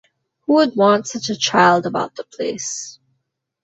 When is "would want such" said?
0.53-1.29